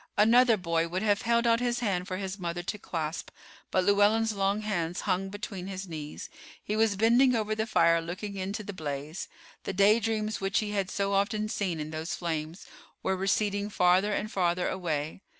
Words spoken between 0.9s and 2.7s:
have held out his hand for his mother